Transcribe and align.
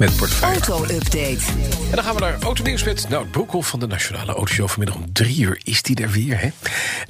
Met 0.00 0.16
portefeuille. 0.16 0.54
Auto-update. 0.54 1.40
En 1.90 1.94
dan 1.94 2.04
gaan 2.04 2.14
we 2.14 2.20
naar 2.20 2.38
Autonieuws 2.42 2.84
met 2.84 3.08
Nout 3.08 3.30
Broekhoff 3.30 3.68
van 3.68 3.80
de 3.80 3.86
Nationale 3.86 4.32
Autoshow. 4.32 4.68
Vanmiddag 4.68 4.96
om 4.96 5.12
drie 5.12 5.40
uur 5.40 5.60
is 5.64 5.82
die 5.82 5.96
er 6.02 6.10
weer. 6.10 6.40
Hè? 6.40 6.48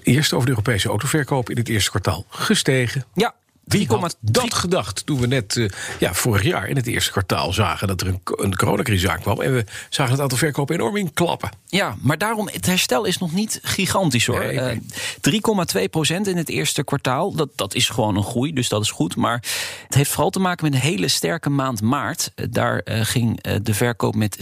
Eerst 0.02 0.32
over 0.32 0.44
de 0.44 0.50
Europese 0.50 0.88
autoverkoop 0.88 1.50
in 1.50 1.56
het 1.56 1.68
eerste 1.68 1.90
kwartaal 1.90 2.24
gestegen. 2.28 3.04
Ja, 3.14 3.34
Wie 3.70 3.86
had 3.88 4.16
dat 4.20 4.54
gedacht 4.54 5.06
toen 5.06 5.20
we 5.20 5.26
net 5.26 5.56
eh, 5.56 5.68
ja, 5.98 6.14
vorig 6.14 6.42
jaar 6.42 6.68
in 6.68 6.76
het 6.76 6.86
eerste 6.86 7.10
kwartaal 7.10 7.52
zagen... 7.52 7.88
dat 7.88 8.00
er 8.00 8.06
een, 8.06 8.20
een 8.24 8.56
coronacrisis 8.56 9.08
aankwam 9.08 9.40
en 9.40 9.54
we 9.54 9.64
zagen 9.88 10.12
het 10.12 10.22
aantal 10.22 10.38
verkopen 10.38 10.74
enorm 10.74 10.96
inklappen. 10.96 11.50
Ja, 11.66 11.96
maar 12.00 12.18
daarom, 12.18 12.48
het 12.52 12.66
herstel 12.66 13.04
is 13.04 13.18
nog 13.18 13.32
niet 13.32 13.58
gigantisch 13.62 14.26
hoor. 14.26 14.38
Nee, 14.38 14.60
Eh, 14.60 14.76
oké. 15.22 15.78
3,2 15.78 15.90
procent 15.90 16.26
in 16.26 16.36
het 16.36 16.48
eerste 16.48 16.84
kwartaal. 16.84 17.32
Dat, 17.34 17.48
dat 17.54 17.74
is 17.74 17.88
gewoon 17.88 18.16
een 18.16 18.24
groei, 18.24 18.52
dus 18.52 18.68
dat 18.68 18.82
is 18.82 18.90
goed. 18.90 19.16
Maar 19.16 19.44
het 19.84 19.94
heeft 19.94 20.10
vooral 20.10 20.30
te 20.30 20.40
maken 20.40 20.64
met 20.64 20.74
een 20.74 20.80
hele 20.80 21.08
sterke 21.08 21.50
maand 21.50 21.82
maart. 21.82 22.32
Eh, 22.34 22.46
Daar 22.50 22.78
eh, 22.78 23.00
ging 23.04 23.42
eh, 23.42 23.54
de 23.62 23.74
verkoop 23.74 24.14
met 24.14 24.36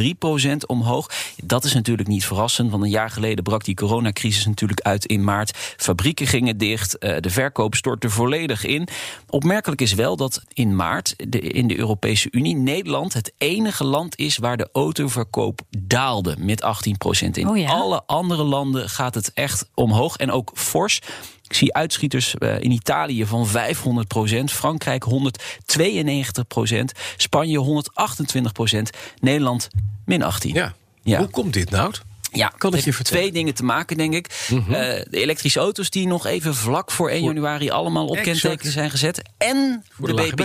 87,3 0.00 0.04
procent 0.18 0.66
omhoog. 0.66 1.10
Dat 1.44 1.64
is 1.64 1.74
natuurlijk 1.74 2.08
niet 2.08 2.26
verrassend, 2.26 2.70
want 2.70 2.82
een 2.82 2.90
jaar 2.90 3.10
geleden 3.10 3.44
brak 3.44 3.64
die 3.64 3.74
coronacrisis 3.74 4.46
natuurlijk 4.46 4.80
uit 4.80 5.04
in 5.06 5.24
maart. 5.24 5.56
Fabrieken 5.76 6.26
gingen 6.26 6.56
dicht, 6.58 6.98
eh, 6.98 7.16
de 7.20 7.30
verkoop 7.30 7.74
stortte 7.74 7.90
volledig 7.98 8.64
in. 8.64 8.88
Opmerkelijk 9.28 9.80
is 9.80 9.94
wel 9.94 10.16
dat 10.16 10.42
in 10.52 10.76
maart 10.76 11.14
de, 11.16 11.40
in 11.40 11.66
de 11.66 11.78
Europese 11.78 12.28
Unie 12.30 12.56
Nederland 12.56 13.12
het 13.12 13.32
enige 13.38 13.84
land 13.84 14.18
is 14.18 14.36
waar 14.36 14.56
de 14.56 14.68
autoverkoop 14.72 15.60
daalde 15.78 16.36
met 16.38 16.62
18 16.62 16.96
procent 16.96 17.36
in. 17.36 17.48
Oh 17.48 17.56
ja? 17.56 17.70
Alle 17.70 18.02
andere 18.06 18.42
landen 18.42 18.88
gaat 18.88 19.14
het 19.14 19.32
echt 19.32 19.68
omhoog 19.74 20.16
en 20.16 20.30
ook 20.30 20.50
fors. 20.54 21.00
Ik 21.42 21.54
zie 21.58 21.74
uitschieters 21.74 22.34
eh, 22.34 22.60
in 22.60 22.70
Italië 22.70 23.26
van 23.26 23.46
500 23.46 24.08
procent, 24.08 24.52
Frankrijk 24.52 25.02
192 25.02 26.46
procent, 26.46 26.92
Spanje 27.16 27.58
128 27.58 28.52
procent, 28.52 28.90
Nederland 29.20 29.68
min 30.04 30.22
18. 30.22 30.54
Ja. 30.54 30.74
Ja. 31.02 31.18
Hoe 31.18 31.28
komt 31.28 31.52
dit 31.52 31.70
nou? 31.70 31.92
Ja, 32.32 32.52
Kan 32.58 32.72
heeft 32.72 32.84
je 32.84 32.92
vertellen? 32.92 33.20
twee 33.20 33.32
dingen 33.32 33.54
te 33.54 33.64
maken, 33.64 33.96
denk 33.96 34.14
ik. 34.14 34.26
Eh, 34.50 34.60
de 34.68 35.06
elektrische 35.10 35.58
auto's 35.60 35.90
die 35.90 36.06
nog 36.06 36.26
even 36.26 36.54
vlak 36.54 36.90
voor 36.90 37.10
1 37.10 37.22
januari 37.22 37.70
allemaal 37.70 38.06
op 38.06 38.16
Exact. 38.16 38.40
kenteken 38.40 38.70
zijn 38.72 38.90
gezet. 38.90 39.22
En 39.38 39.84
de, 39.98 40.14
BPM. 40.14 40.44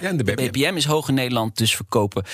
Ja, 0.00 0.08
en 0.08 0.16
de 0.16 0.24
BPM. 0.24 0.76
is 0.76 0.84
hoog 0.84 1.08
in 1.08 1.14
Nederland, 1.14 1.56
dus 1.56 1.76
verkopen 1.76 2.24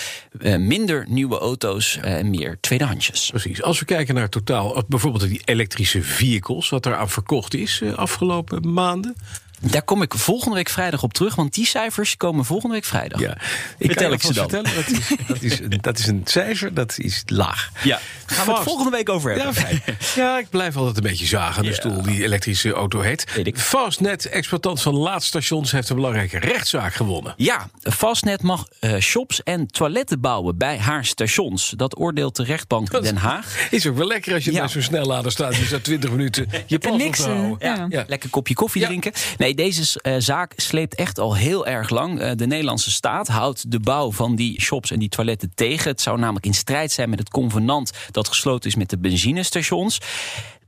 eh, 0.40 0.56
minder 0.56 1.04
nieuwe 1.08 1.38
auto's 1.38 1.96
eh, 1.96 2.14
en 2.14 2.30
meer 2.30 2.58
tweedehandsjes. 2.60 3.28
Precies. 3.30 3.62
Als 3.62 3.78
we 3.78 3.84
kijken 3.84 4.14
naar 4.14 4.28
totaal, 4.28 4.84
bijvoorbeeld 4.88 5.28
die 5.28 5.42
elektrische 5.44 6.02
vehicles... 6.02 6.68
wat 6.68 6.86
er 6.86 6.96
aan 6.96 7.10
verkocht 7.10 7.54
is 7.54 7.82
afgelopen 7.94 8.72
maanden. 8.72 9.16
Daar 9.62 9.82
kom 9.82 10.02
ik 10.02 10.14
volgende 10.14 10.54
week 10.56 10.68
vrijdag 10.68 11.02
op 11.02 11.12
terug, 11.12 11.34
want 11.34 11.54
die 11.54 11.66
cijfers 11.66 12.16
komen 12.16 12.44
volgende 12.44 12.74
week 12.74 12.84
vrijdag. 12.84 13.20
Ja, 13.20 13.36
ik 13.78 13.86
Vertel 13.90 14.12
ik 14.12 14.22
ze 14.22 14.32
dan. 14.32 14.50
vertellen, 14.50 14.74
dat 14.74 14.88
is, 14.98 15.08
dat, 15.28 15.42
is, 15.42 15.58
een- 15.60 15.78
dat 15.80 15.98
is 15.98 16.06
een 16.06 16.20
cijfer, 16.24 16.74
dat 16.74 16.98
is 16.98 17.22
laag. 17.26 17.70
Ja, 17.82 18.00
gaan 18.26 18.46
we 18.46 18.52
het 18.52 18.62
volgende 18.62 18.90
week 18.90 19.08
over 19.08 19.30
Ja, 19.30 19.36
hebben. 19.36 19.54
fijn. 19.54 19.82
ja, 20.26 20.38
ik 20.38 20.50
blijf 20.50 20.76
altijd 20.76 20.96
een 20.96 21.02
beetje 21.02 21.26
zagen 21.26 21.56
aan 21.56 21.62
de 21.62 21.68
Ja. 21.68 21.74
stoel 21.74 22.02
die 22.02 22.24
elektrische 22.24 22.72
auto 22.72 23.00
heet. 23.00 23.24
Fastnet, 23.54 24.26
exploitant 24.28 24.82
van 24.82 24.94
laadstations, 24.94 25.72
heeft 25.72 25.88
een 25.88 25.96
belangrijke 25.96 26.38
rechtszaak 26.38 26.94
gewonnen. 26.94 27.34
Ja, 27.36 27.68
Fastnet 27.82 28.42
mag 28.42 28.66
eh, 28.80 28.96
shops 28.98 29.42
en 29.42 29.66
toiletten 29.66 30.20
bouwen 30.20 30.58
bij 30.58 30.78
haar 30.78 31.04
stations. 31.04 31.72
Dat 31.76 31.98
oordeelt 31.98 32.36
de 32.36 32.44
rechtbank 32.44 33.02
Den 33.02 33.16
Haag. 33.16 33.68
Is 33.70 33.86
ook 33.86 33.96
wel 33.96 34.06
lekker 34.06 34.34
als 34.34 34.44
je 34.44 34.52
Ja. 34.52 34.58
bij 34.58 34.68
zo'n 34.68 34.82
snellader 34.82 35.32
staat. 35.32 35.56
Je 35.56 35.64
staat 35.64 35.84
20 35.84 36.10
minuten 36.10 36.46
je 36.66 36.78
pas 36.78 36.92
op 36.92 36.98
niks, 36.98 37.18
te 37.22 37.28
eh, 37.30 37.34
houden. 37.36 37.68
ja. 37.68 37.86
Ja. 37.88 38.04
Lekker 38.08 38.30
kopje 38.30 38.54
koffie 38.54 38.80
Ja. 38.80 38.86
drinken. 38.86 39.12
Nee, 39.38 39.49
deze 39.54 40.00
eh, 40.00 40.14
zaak 40.18 40.52
sleept 40.56 40.94
echt 40.94 41.18
al 41.18 41.36
heel 41.36 41.66
erg 41.66 41.90
lang. 41.90 42.20
Eh, 42.20 42.30
de 42.34 42.46
Nederlandse 42.46 42.90
staat 42.90 43.28
houdt 43.28 43.70
de 43.70 43.80
bouw 43.80 44.12
van 44.12 44.36
die 44.36 44.60
shops 44.60 44.90
en 44.90 44.98
die 44.98 45.08
toiletten 45.08 45.52
tegen. 45.54 45.90
Het 45.90 46.00
zou 46.00 46.18
namelijk 46.18 46.46
in 46.46 46.54
strijd 46.54 46.92
zijn 46.92 47.10
met 47.10 47.18
het 47.18 47.30
convenant 47.30 47.92
dat 48.10 48.28
gesloten 48.28 48.70
is 48.70 48.76
met 48.76 48.90
de 48.90 48.98
benzinestations. 48.98 50.00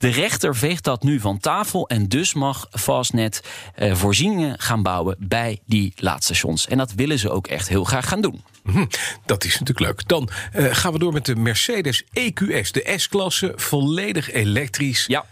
De 0.02 0.08
rechter 0.08 0.56
veegt 0.56 0.84
dat 0.84 1.02
nu 1.02 1.20
van 1.20 1.38
tafel 1.38 1.88
en 1.88 2.08
dus 2.08 2.34
mag 2.34 2.66
Fastnet 2.70 3.42
eh, 3.74 3.94
voorzieningen 3.94 4.60
gaan 4.60 4.82
bouwen 4.82 5.16
bij 5.18 5.60
die 5.66 5.92
laadstations. 5.96 6.66
En 6.66 6.78
dat 6.78 6.92
willen 6.92 7.18
ze 7.18 7.30
ook 7.30 7.46
echt 7.46 7.68
heel 7.68 7.84
graag 7.84 8.08
gaan 8.08 8.20
doen. 8.20 8.44
Hm, 8.64 8.86
dat 9.26 9.44
is 9.44 9.52
natuurlijk 9.58 9.80
leuk. 9.80 10.08
Dan 10.08 10.28
eh, 10.52 10.64
gaan 10.70 10.92
we 10.92 10.98
door 10.98 11.12
met 11.12 11.26
de 11.26 11.36
Mercedes 11.36 12.02
EQS, 12.02 12.70
de 12.70 12.94
S-klasse, 12.96 13.52
volledig 13.56 14.32
elektrisch. 14.32 15.06
Ja. 15.06 15.24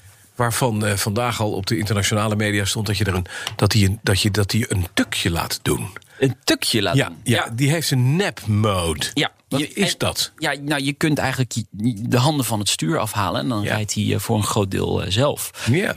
Waarvan 0.45 0.85
eh, 0.87 0.95
vandaag 0.97 1.41
al 1.41 1.53
op 1.53 1.67
de 1.67 1.79
internationale 1.79 2.37
media 2.37 2.65
stond 2.65 2.87
dat 2.87 2.97
je 2.99 3.05
er 3.05 3.15
een, 3.15 3.27
dat 3.57 3.71
die 3.71 3.87
een, 3.89 3.99
dat 4.03 4.21
je, 4.21 4.31
dat 4.31 4.51
die 4.51 4.73
een 4.73 4.87
tukje 4.95 5.31
laat 5.31 5.59
doen. 5.63 5.89
Een 6.19 6.37
tukje 6.45 6.83
laten 6.83 6.99
Ja, 7.01 7.07
doen. 7.07 7.17
ja, 7.23 7.49
die 7.55 7.71
heeft 7.71 7.91
een 7.91 8.17
nap-mode. 8.17 9.07
Ja, 9.15 9.33
Wat 9.49 9.61
je- 9.61 9.69
is 9.73 9.99
dat? 9.99 10.33
Ja, 10.37 10.55
nou, 10.63 10.83
je 10.83 10.93
kunt 10.93 11.19
eigenlijk 11.19 11.55
de 12.11 12.17
handen 12.17 12.45
van 12.47 12.59
het 12.59 12.69
stuur 12.69 12.99
afhalen. 12.99 13.41
En 13.41 13.49
dan 13.49 13.63
Ja. 13.63 13.75
rijdt 13.75 13.95
hij 13.95 14.13
eh, 14.15 14.19
voor 14.19 14.37
een 14.37 14.43
groot 14.45 14.71
deel 14.71 15.03
eh, 15.03 15.11
zelf. 15.11 15.51
Ja. 15.71 15.95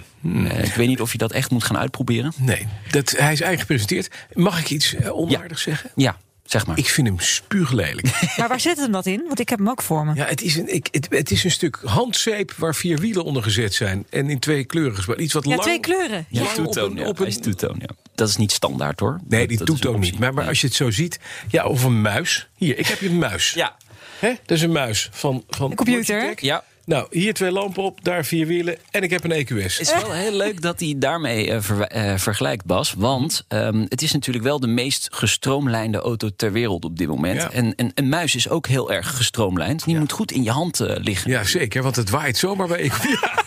ik 0.64 0.74
weet 0.74 0.88
niet 0.88 1.02
of 1.02 1.12
je 1.12 1.18
dat 1.18 1.32
echt 1.32 1.52
moet 1.52 1.64
gaan 1.64 1.78
uitproberen. 1.78 2.34
Nee, 2.38 2.68
dat, 2.92 3.10
hij 3.18 3.32
is 3.34 3.42
eigen 3.42 3.60
gepresenteerd. 3.60 4.16
Mag 4.34 4.60
ik 4.60 4.70
iets 4.70 4.96
onaardigs 5.10 5.62
zeggen? 5.62 5.92
Ja, 5.96 6.18
zeg 6.54 6.66
maar. 6.66 6.78
Ik 6.78 6.90
vind 6.90 7.08
hem 7.08 7.20
spuuglelijk. 7.20 8.02
Maar 8.38 8.48
waar 8.48 8.60
zit 8.60 8.78
hem 8.78 8.92
dat 8.92 9.06
in? 9.06 9.24
Want 9.28 9.40
ik 9.40 9.50
heb 9.50 9.60
hem 9.60 9.70
ook 9.70 9.82
voor 9.82 10.06
me. 10.06 10.16
ja, 10.16 10.26
het 10.26 10.42
is, 10.42 10.56
een, 10.56 10.74
ik, 10.74 10.88
het, 10.92 11.08
het 11.10 11.32
is 11.32 11.44
een 11.44 11.52
stuk 11.52 11.80
handzeep 11.86 12.54
waar 12.58 12.76
vier 12.76 12.98
wielen 12.98 13.24
onder 13.24 13.44
gezet 13.44 13.74
zijn. 13.74 14.06
En 14.10 14.30
in 14.30 14.40
twee 14.40 14.64
kleuren 14.64 14.96
gespeeld. 14.96 15.20
Iets 15.20 15.34
wat 15.34 15.44
Ja, 15.44 15.50
lang... 15.50 15.62
twee 15.62 15.80
kleuren. 15.80 16.26
ja, 16.30 16.44
lang 16.44 16.58
op 16.58 16.64
toetoon, 16.64 16.92
een- 16.92 16.98
ja. 17.04 17.08
op 17.08 17.20
een- 17.20 17.42
toetoon, 17.42 17.76
ja. 17.80 17.90
Dat 18.16 18.30
is 18.30 18.36
niet 18.36 18.52
standaard 18.52 19.00
hoor. 19.00 19.20
Nee, 19.28 19.40
Dat- 19.40 19.50
die 19.50 19.58
dat 19.58 19.70
optie. 19.70 20.12
niet. 20.12 20.20
Maar, 20.20 20.34
maar 20.34 20.48
als 20.48 20.62
je 20.62 20.68
het 20.68 20.76
zo 20.76 20.92
ziet, 20.92 21.20
ja, 21.50 21.66
of 21.66 21.84
een 21.84 22.02
muis. 22.02 22.48
Hier, 22.56 22.78
ik 22.78 22.88
heb 22.88 23.00
hier 23.00 23.10
een 23.10 23.18
muis. 23.18 23.52
Ja, 23.52 23.76
Hè? 24.20 24.34
Dat 24.46 24.58
is 24.58 24.64
een 24.64 24.72
muis 24.72 25.10
van, 25.12 25.44
van 25.50 25.70
Een 25.72 25.76
computer. 25.78 26.16
Logitech. 26.22 26.42
ja. 26.42 26.64
Nou, 26.86 27.08
hier 27.10 27.34
twee 27.34 27.52
lampen 27.52 27.84
op, 27.84 28.04
daar 28.04 28.26
vier 28.26 28.48
wielen 28.48 28.78
en 28.92 29.02
ik 29.04 29.10
heb 29.10 29.24
een 29.24 29.32
EQS. 29.32 29.78
Het 29.78 29.80
is 29.80 29.94
wel 30.02 30.12
heel 30.12 30.32
leuk 30.32 30.62
dat 30.62 30.80
hij 30.80 30.96
daarmee 30.98 31.52
eh, 31.52 31.62
ver- 31.62 31.82
eh, 31.88 32.18
vergelijkt, 32.18 32.66
Bas. 32.66 32.94
Want 32.98 33.46
ehm, 33.48 33.86
het 33.90 34.02
is 34.02 34.12
natuurlijk 34.12 34.46
wel 34.46 34.60
de 34.60 34.68
meest 34.68 35.08
gestroomlijnde 35.12 35.98
auto 35.98 36.30
ter 36.36 36.52
wereld 36.52 36.86
op 36.86 36.98
dit 36.98 37.08
moment. 37.08 37.42
Ja. 37.42 37.52
En, 37.52 37.76
en 37.76 37.92
een 37.96 38.10
muis 38.10 38.36
is 38.36 38.50
ook 38.50 38.68
heel 38.68 38.92
erg 38.92 39.16
gestroomlijnd. 39.16 39.84
Die 39.86 39.98
moet 40.00 40.12
goed 40.12 40.32
in 40.32 40.44
je 40.44 40.52
hand 40.52 40.80
eh, 40.80 40.96
liggen. 41.00 41.32
Ja, 41.32 41.44
zeker, 41.44 41.84
want 41.84 41.96
het 41.96 42.10
waait 42.10 42.38
zomaar 42.38 42.68
bij 42.68 42.90
EQS. 42.90 43.06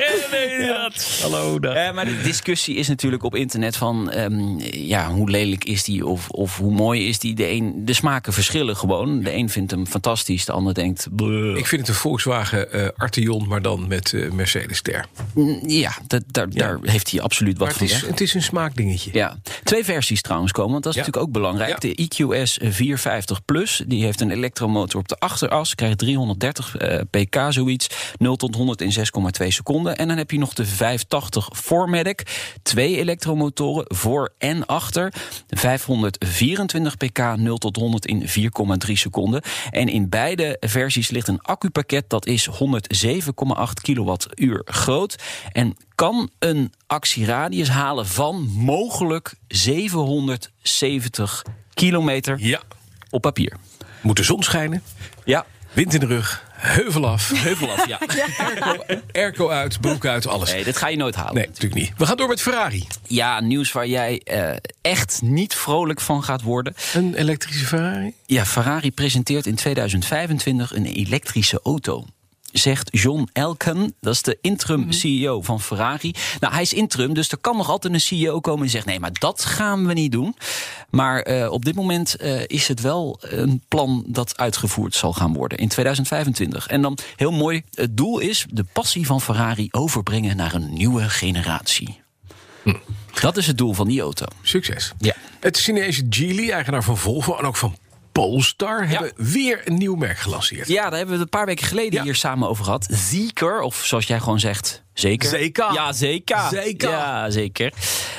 Hallo. 1.22 1.58
Eh, 1.58 1.92
maar 1.92 2.04
de 2.04 2.20
discussie 2.22 2.76
is 2.76 2.88
natuurlijk 2.88 3.22
op 3.22 3.34
internet 3.34 3.76
van 3.76 4.10
ehm, 4.10 4.58
ja, 4.72 5.10
hoe 5.10 5.30
lelijk 5.30 5.64
is 5.64 5.84
die 5.84 6.06
of, 6.06 6.28
of 6.28 6.56
hoe 6.56 6.72
mooi 6.72 7.08
is 7.08 7.18
die. 7.18 7.34
De, 7.34 7.50
een, 7.50 7.72
de 7.84 7.92
smaken 7.92 8.32
verschillen 8.32 8.76
gewoon. 8.76 9.20
De 9.22 9.34
een 9.34 9.48
vindt 9.48 9.70
hem 9.70 9.86
fantastisch, 9.86 10.44
de 10.44 10.52
ander 10.52 10.74
denkt. 10.74 11.08
"Bleh." 11.10 11.56
Ik 11.56 11.66
vind 11.66 11.80
het 11.80 11.90
een 11.90 11.94
Volkswagen 11.96 12.72
eh 12.72 12.88
Arteon, 12.96 13.48
maar 13.48 13.62
dan 13.62 13.88
met 13.88 14.12
eh, 14.12 14.30
Mercedes-ster. 14.30 15.06
Mm, 15.34 15.58
Ja, 15.66 15.92
dat, 16.06 16.22
daar, 16.26 16.50
daar 16.50 16.78
heeft 16.82 17.10
hij 17.10 17.20
absoluut 17.20 17.58
wat 17.58 17.72
van 17.72 17.86
het 17.86 18.06
het 18.06 18.20
is 18.20 18.34
een 18.34 18.42
smaakdingetje. 18.42 19.10
Ja, 19.12 19.36
twee 19.64 19.84
versies 19.84 20.22
trouwens 20.22 20.52
komen, 20.52 20.72
want 20.72 20.84
dat 20.84 20.92
is 20.94 20.98
Ja. 20.98 21.04
natuurlijk 21.06 21.28
ook 21.28 21.42
belangrijk. 21.42 21.82
Ja. 21.82 21.88
De 21.88 21.94
EQS 22.44 22.58
450 22.74 23.44
Plus, 23.44 23.82
die 23.86 24.04
heeft 24.04 24.20
een 24.20 24.30
elektromotor 24.30 25.00
op 25.00 25.08
de 25.08 25.18
achteras, 25.18 25.74
krijgt 25.74 25.98
330 25.98 26.76
eh, 26.76 27.00
pk 27.10 27.38
zoiets, 27.48 27.86
0 28.18 28.36
tot 28.36 28.54
100 28.54 28.80
in 28.80 28.92
6,2 28.92 29.46
seconden. 29.48 29.89
En 29.96 30.08
dan 30.08 30.16
heb 30.16 30.30
je 30.30 30.38
nog 30.38 30.54
de 30.54 30.66
580 30.66 31.48
Formatic, 31.52 32.22
twee 32.62 32.96
elektromotoren 32.96 33.84
voor 33.96 34.32
en 34.38 34.66
achter, 34.66 35.12
524 35.48 36.96
pk, 36.96 37.18
0 37.36 37.58
tot 37.58 37.76
100 37.76 38.06
in 38.06 38.22
4,3 38.28 38.92
seconden. 38.92 39.42
En 39.70 39.88
in 39.88 40.08
beide 40.08 40.56
versies 40.60 41.10
ligt 41.10 41.28
een 41.28 41.40
accupakket. 41.40 42.10
Dat 42.10 42.26
is 42.26 42.48
107,8 42.50 42.54
kilowattuur 43.82 44.62
groot. 44.64 45.16
En 45.52 45.76
kan 45.94 46.30
een 46.38 46.72
actieradius 46.86 47.68
halen 47.68 48.06
van 48.06 48.48
mogelijk 48.48 49.34
770 49.48 51.44
kilometer 51.74 52.38
Ja. 52.38 52.60
op 53.10 53.20
papier. 53.20 53.56
Moet 54.02 54.16
de 54.16 54.22
zon 54.22 54.42
schijnen, 54.42 54.82
Ja, 55.24 55.46
wind 55.72 55.94
in 55.94 56.00
de 56.00 56.06
rug, 56.06 56.44
heuvel 56.52 57.06
af, 57.06 57.30
heuvel 57.34 57.70
af, 57.70 57.86
ja. 57.86 57.98
airco 59.22 59.48
uit, 59.48 59.80
broek 59.80 60.06
uit, 60.06 60.26
alles. 60.26 60.52
Nee, 60.52 60.64
dat 60.64 60.76
ga 60.76 60.88
je 60.88 60.96
nooit 60.96 61.14
halen. 61.14 61.34
Nee, 61.34 61.46
natuurlijk 61.46 61.74
niet. 61.74 61.92
We 61.96 62.06
gaan 62.06 62.16
door 62.16 62.28
met 62.28 62.42
Ferrari. 62.42 62.86
Ja, 63.06 63.40
nieuws 63.40 63.72
waar 63.72 63.86
jij 63.86 64.20
eh, 64.24 64.56
echt 64.80 65.20
niet 65.22 65.54
vrolijk 65.54 66.00
van 66.00 66.22
gaat 66.22 66.42
worden. 66.42 66.74
Een 66.94 67.14
elektrische 67.14 67.66
Ferrari? 67.66 68.14
Ja, 68.26 68.44
Ferrari 68.44 68.92
presenteert 68.92 69.46
in 69.46 69.54
2025 69.54 70.74
een 70.74 70.86
elektrische 70.86 71.60
auto. 71.62 72.06
Zegt 72.52 72.88
John 72.92 73.28
Elkann. 73.32 73.94
Dat 74.00 74.14
is 74.14 74.22
de 74.22 74.38
interim 74.40 74.92
CEO 74.92 75.42
van 75.42 75.60
Ferrari. 75.60 76.14
Nou, 76.40 76.52
hij 76.52 76.62
is 76.62 76.72
interim, 76.72 77.14
dus 77.14 77.30
er 77.30 77.38
kan 77.38 77.56
nog 77.56 77.68
altijd 77.68 77.94
een 77.94 78.00
CEO 78.00 78.40
komen 78.40 78.60
die 78.60 78.70
zegt: 78.70 78.86
nee, 78.86 79.00
maar 79.00 79.12
dat 79.18 79.44
gaan 79.44 79.86
we 79.86 79.92
niet 79.92 80.12
doen. 80.12 80.36
Maar 80.90 81.28
uh, 81.28 81.52
op 81.52 81.64
dit 81.64 81.74
moment 81.74 82.16
uh, 82.22 82.42
is 82.46 82.68
het 82.68 82.80
wel 82.80 83.18
een 83.20 83.62
plan 83.68 84.04
dat 84.06 84.36
uitgevoerd 84.36 84.94
zal 84.94 85.12
gaan 85.12 85.32
worden 85.32 85.58
in 85.58 85.68
2025. 85.68 86.66
En 86.66 86.82
dan 86.82 86.98
heel 87.16 87.32
mooi: 87.32 87.62
het 87.74 87.96
doel 87.96 88.18
is 88.18 88.46
de 88.50 88.64
passie 88.72 89.06
van 89.06 89.20
Ferrari 89.20 89.68
overbrengen 89.70 90.36
naar 90.36 90.54
een 90.54 90.72
nieuwe 90.72 91.08
generatie. 91.08 92.00
Hm. 92.62 92.74
Dat 93.20 93.36
is 93.36 93.46
het 93.46 93.58
doel 93.58 93.72
van 93.72 93.88
die 93.88 94.00
auto. 94.00 94.26
Succes. 94.42 94.92
Ja. 94.98 95.14
Het 95.40 95.58
Chinese 95.58 96.06
Geely, 96.10 96.50
eigenaar 96.50 96.84
van 96.84 96.96
Volvo 96.96 97.36
en 97.36 97.44
ook 97.44 97.56
van 97.56 97.76
Polestar 98.20 98.88
hebben 98.88 99.12
weer 99.16 99.60
een 99.64 99.78
nieuw 99.78 99.94
merk 99.94 100.18
gelanceerd. 100.18 100.68
Ja, 100.68 100.82
daar 100.82 100.98
hebben 100.98 101.06
we 101.06 101.12
het 101.12 101.22
een 101.22 101.28
paar 101.38 101.46
weken 101.46 101.66
geleden 101.66 101.92
Ja. 101.92 102.02
hier 102.02 102.14
samen 102.14 102.48
over 102.48 102.64
gehad. 102.64 102.86
Zeker, 102.90 103.60
of 103.60 103.84
zoals 103.84 104.06
jij 104.06 104.20
gewoon 104.20 104.40
zegt, 104.40 104.82
zeker. 104.94 105.28
Zeker. 105.28 105.72
Ja, 105.72 105.92
zeker. 105.92 106.48
Zeker. 106.50 106.90
Ja, 106.90 107.30
zeker. 107.30 107.72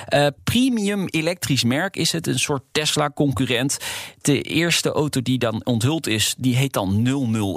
Eh, 0.07 0.27
premium 0.43 1.07
elektrisch 1.07 1.63
merk 1.63 1.95
is 1.95 2.11
het, 2.11 2.27
een 2.27 2.39
soort 2.39 2.63
Tesla-concurrent. 2.71 3.77
De 4.21 4.41
eerste 4.41 4.91
auto 4.91 5.21
die 5.21 5.37
dan 5.37 5.61
onthuld 5.65 6.07
is, 6.07 6.35
die 6.37 6.55
heet 6.55 6.73
dan 6.73 7.03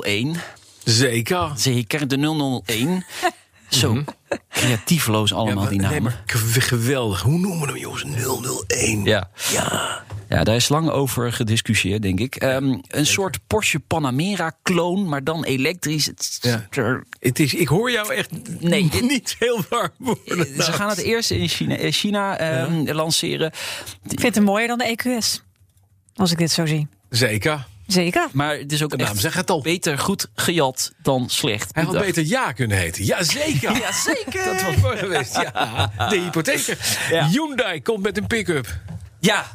001. 0.03 0.37
Zeker. 0.85 1.53
Zeker, 1.57 2.09
de 2.09 2.17
001. 2.65 3.05
Zo 3.79 4.05
creatiefloos 4.49 5.33
allemaal 5.33 5.69
die 5.69 5.81
nee, 5.81 5.91
namen. 5.91 6.15
geweldig. 6.27 7.21
Hoe 7.23 7.39
noemen 7.39 7.61
we 7.61 7.67
hem, 7.67 7.77
jongens? 7.77 8.05
001. 8.67 9.05
Ja. 9.05 9.31
Ja, 10.29 10.45
daar 10.45 10.55
is 10.55 10.69
lang 10.69 10.91
over 10.91 11.33
gediscussieerd, 11.33 12.03
denk 12.03 12.21
ik. 12.21 12.37
Ehm, 12.37 12.79
een 12.89 13.07
soort 13.07 13.39
Porsche 13.47 13.81
Panamera-kloon, 13.81 15.09
maar 15.09 15.25
dan 15.25 15.45
elektrisch. 15.45 16.07
Het- 16.07 16.39
Ja. 16.41 16.67
Het 17.21 17.39
is, 17.41 17.55
ik 17.55 17.69
hoor 17.69 17.91
jou 17.91 18.15
echt 18.15 18.31
Nee, 18.61 18.89
dit- 18.91 19.01
niet 19.03 19.37
heel 19.39 19.65
warm 19.69 19.91
worden. 19.97 20.63
Ze 20.63 20.73
gaan 20.73 20.89
het 20.89 20.99
eerst 20.99 21.31
in 21.31 21.49
China, 21.49 21.77
eh, 21.77 21.93
China 21.93 22.39
ehm, 22.39 22.91
lanceren. 22.93 23.53
Ik 24.09 24.21
vind 24.21 24.35
het 24.35 24.45
mooier 24.45 24.69
dan 24.69 24.79
de 24.79 24.85
EQS. 24.97 25.43
Als 26.15 26.31
ik 26.33 26.39
dit 26.39 26.51
zo 26.51 26.67
zie. 26.67 26.89
Zeker. 27.11 27.67
Zeker. 27.87 28.29
Maar 28.33 28.57
het 28.57 28.73
is 28.73 28.83
ook 28.83 28.97
naam 28.97 29.17
zegt 29.17 29.35
het 29.35 29.51
al. 29.51 29.63
beter 29.63 29.99
goed 29.99 30.29
gejat 30.35 30.93
dan 31.03 31.29
slecht. 31.29 31.71
Hij 31.75 31.85
had 31.85 31.99
beter 31.99 32.25
ja 32.27 32.53
kunnen 32.53 32.77
heten. 32.77 33.05
Jazeker. 33.05 33.73
Ja, 33.85 33.93
zeker. 33.93 34.45
Dat 34.45 34.63
was 34.63 34.77
mooi 34.77 34.97
geweest. 34.97 35.35
Ja. 35.35 35.93
De 36.09 36.21
hypotheek. 36.21 36.77
Ja. 37.11 37.29
Hyundai 37.29 37.83
komt 37.83 38.03
met 38.03 38.17
een 38.17 38.27
pick-up. 38.27 38.79
Ja, 39.21 39.47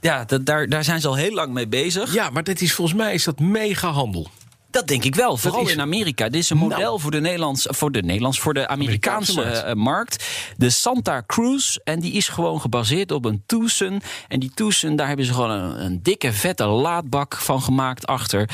ja 0.00 0.24
dat, 0.24 0.46
daar, 0.46 0.68
daar 0.68 0.84
zijn 0.84 1.00
ze 1.00 1.08
al 1.08 1.14
heel 1.14 1.32
lang 1.32 1.52
mee 1.52 1.66
bezig. 1.66 2.14
Ja, 2.14 2.30
maar 2.30 2.44
dit 2.44 2.60
is 2.60 2.72
volgens 2.72 2.96
mij 2.98 3.14
is 3.14 3.24
dat 3.24 3.38
mega 3.38 3.88
handel. 3.90 4.30
Dat 4.74 4.86
denk 4.86 5.04
ik 5.04 5.14
wel. 5.14 5.36
Vooral 5.36 5.60
is- 5.66 5.72
in 5.72 5.80
Amerika. 5.80 6.24
Dit 6.28 6.40
is 6.40 6.50
een 6.50 6.56
model 6.56 6.78
Nou. 6.78 7.00
voor 7.00 7.10
de 7.10 7.20
Nederlands, 7.20 7.66
voor 7.70 7.92
de 7.92 8.02
Nederlands, 8.02 8.38
voor 8.40 8.54
de 8.54 8.68
Amerikaanse, 8.68 9.32
Amerikaanse 9.32 9.62
eh, 9.66 9.74
markt. 9.74 10.26
De 10.56 10.70
Santa 10.70 11.22
Cruz. 11.26 11.76
En 11.84 12.00
die 12.00 12.12
is 12.12 12.28
gewoon 12.28 12.60
gebaseerd 12.60 13.10
op 13.10 13.24
een 13.24 13.42
Tucson. 13.46 14.00
En 14.28 14.40
die 14.40 14.50
Tucson, 14.54 14.96
daar 14.96 15.06
hebben 15.06 15.26
ze 15.26 15.32
gewoon 15.32 15.50
een, 15.50 15.84
een 15.84 16.02
dikke, 16.02 16.32
vette 16.32 16.64
laadbak 16.66 17.36
van 17.36 17.62
gemaakt 17.62 18.06
achter. 18.06 18.48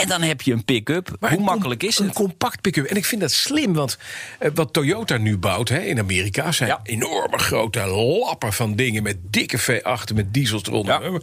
En 0.00 0.08
dan 0.08 0.22
heb 0.22 0.42
je 0.42 0.52
een 0.52 0.64
pick-up. 0.64 1.16
Hoe 1.20 1.30
een 1.30 1.42
makkelijk 1.42 1.82
is 1.82 1.98
Een 1.98 2.06
het? 2.06 2.14
compact 2.14 2.60
pick-up. 2.60 2.84
En 2.84 2.96
ik 2.96 3.04
vind 3.04 3.20
dat 3.20 3.32
slim, 3.32 3.72
want 3.72 3.98
eh, 4.38 4.50
wat 4.54 4.72
Toyota 4.72 5.16
nu 5.16 5.38
bouwt 5.38 5.68
hè, 5.68 5.78
in 5.80 5.98
Amerika... 5.98 6.52
zijn 6.52 6.68
Ja. 6.68 6.80
enorme 6.82 7.38
grote 7.38 7.86
lappen 7.86 8.52
van 8.52 8.74
dingen 8.76 9.02
met 9.02 9.16
dikke 9.30 9.58
V8'en 9.60 10.14
met 10.14 10.34
diesels 10.34 10.62
eronder. 10.66 11.22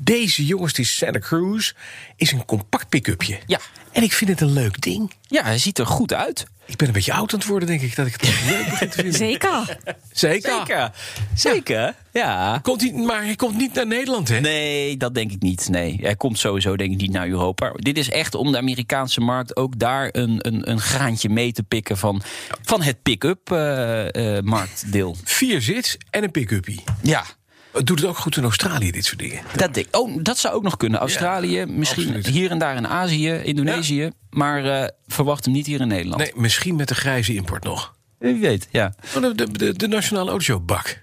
Deze 0.00 0.44
jongens, 0.46 0.72
die 0.72 0.84
Santa 0.84 1.18
Cruz, 1.18 1.72
is 2.16 2.32
een 2.32 2.44
compact 2.44 2.88
pick-upje. 2.88 3.38
Ja. 3.46 3.60
En 3.92 4.02
ik 4.02 4.12
vind 4.12 4.30
het 4.30 4.40
een 4.40 4.52
leuk 4.52 4.80
ding. 4.80 5.12
Ja, 5.22 5.42
hij 5.42 5.58
ziet 5.58 5.78
er 5.78 5.86
goed 5.86 6.12
uit. 6.12 6.46
Ik 6.68 6.76
ben 6.76 6.86
een 6.86 6.92
beetje 6.92 7.12
oud 7.12 7.32
aan 7.32 7.38
het 7.38 7.48
worden, 7.48 7.68
denk 7.68 7.80
ik, 7.80 7.96
dat 7.96 8.06
ik 8.06 8.12
het 8.12 8.44
leuk 8.46 8.68
begin 8.70 8.88
te 8.88 8.94
vinden. 8.94 9.14
Zeker. 9.14 9.78
Zeker. 10.12 10.52
Zeker. 10.52 10.90
Zeker. 11.34 11.94
Ja. 12.12 12.58
Komt 12.62 12.80
hij, 12.80 12.92
maar 12.92 13.24
hij 13.24 13.36
komt 13.36 13.56
niet 13.56 13.74
naar 13.74 13.86
Nederland, 13.86 14.28
hè? 14.28 14.40
Nee, 14.40 14.96
dat 14.96 15.14
denk 15.14 15.32
ik 15.32 15.42
niet. 15.42 15.68
Nee, 15.68 15.98
hij 16.02 16.16
komt 16.16 16.38
sowieso 16.38 16.76
denk 16.76 16.92
ik 16.92 16.98
niet 17.00 17.10
naar 17.12 17.28
Europa. 17.28 17.72
Dit 17.74 17.98
is 17.98 18.10
echt 18.10 18.34
om 18.34 18.52
de 18.52 18.58
Amerikaanse 18.58 19.20
markt 19.20 19.56
ook 19.56 19.78
daar 19.78 20.08
een, 20.12 20.38
een, 20.46 20.70
een 20.70 20.80
graantje 20.80 21.28
mee 21.28 21.52
te 21.52 21.62
pikken 21.62 21.96
van, 21.98 22.22
van 22.62 22.82
het 22.82 23.02
pick-up 23.02 23.50
eh, 23.52 24.36
eh, 24.36 24.44
marktdeel. 24.44 25.16
Vier 25.24 25.62
zits 25.62 25.96
en 26.10 26.22
een 26.22 26.30
pick-upie. 26.30 26.82
Ja. 27.02 27.24
Het 27.72 27.86
doet 27.86 28.00
het 28.00 28.08
ook 28.08 28.18
goed 28.18 28.36
in 28.36 28.42
Australië, 28.42 28.90
dit 28.90 29.04
soort 29.04 29.18
dingen. 29.18 29.42
Dat, 29.56 29.74
denk- 29.74 29.96
oh, 29.96 30.18
dat 30.22 30.38
zou 30.38 30.54
ook 30.54 30.62
nog 30.62 30.76
kunnen. 30.76 31.00
Australië, 31.00 31.64
misschien 31.66 32.04
absoluut. 32.04 32.26
hier 32.26 32.50
en 32.50 32.58
daar 32.58 32.76
in 32.76 32.88
Azië, 32.88 33.40
Indonesië. 33.44 34.10
Maar 34.30 34.64
eh, 34.64 34.88
verwacht 35.18 35.44
hem 35.44 35.54
niet 35.54 35.66
hier 35.66 35.80
in 35.80 35.88
Nederland. 35.88 36.22
Nee, 36.22 36.32
misschien 36.34 36.76
met 36.76 36.88
de 36.88 36.94
grijze 36.94 37.34
import 37.34 37.64
nog. 37.64 37.94
Wie 38.18 38.40
weet, 38.40 38.68
ja. 38.70 38.94
Oh, 39.16 39.22
de, 39.22 39.34
de, 39.34 39.50
de, 39.52 39.72
de 39.72 39.88
Nationale. 39.88 40.40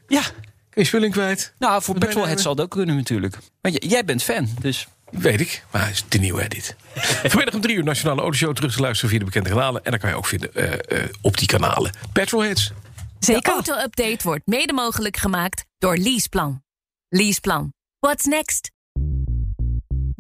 Ja, 0.08 0.22
Kun 0.70 0.82
je 0.82 0.84
spulling 0.84 1.14
kwijt? 1.14 1.54
nou, 1.60 1.82
voor 1.82 1.98
Petrolhead 1.98 2.42
zal 2.42 2.52
het 2.52 2.62
ook 2.62 2.72
kunnen 2.72 2.96
natuurlijk. 2.96 3.38
Want 3.62 3.84
jij 3.84 4.06
bent 4.06 4.24
fan, 4.24 4.48
dus... 4.60 4.88
Weet 5.12 5.40
ik, 5.42 5.64
maar 5.72 5.86
het 5.86 5.96
is 5.96 6.04
te 6.08 6.18
nieuw 6.18 6.38
hè, 6.38 6.48
dit. 6.48 6.76
Vanmiddag 7.32 7.54
om 7.54 7.62
drie 7.62 7.76
uur 7.76 7.84
Nationale 7.84 8.22
Autoshow 8.22 8.56
terug 8.56 8.74
te 8.74 8.82
luisteren 8.82 9.10
via 9.10 9.20
de 9.20 9.26
bekende 9.26 9.50
kanalen. 9.50 9.84
En 9.84 9.92
dan 9.92 10.00
kan 10.00 10.10
je 10.10 10.16
ook 10.16 10.26
vinden 10.26 10.54
eh, 10.54 11.00
eh, 11.04 11.10
op 11.22 11.38
die 11.38 11.48
kanalen. 11.48 11.92
Petrolheads. 12.14 12.68
De 12.68 12.74
Zeker. 13.20 13.54
auto-update 13.54 14.20
wordt 14.24 14.48
mede 14.48 14.74
mogelijk 14.74 15.18
gemaakt 15.18 15.66
door 15.78 15.98
Leaseplan. 15.98 16.64
Leaseplan. 17.10 17.74
What's 18.00 18.26
next? 18.26 18.75